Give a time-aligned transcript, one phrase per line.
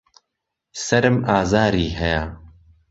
[0.85, 2.23] سەرم ئازاری هەیە.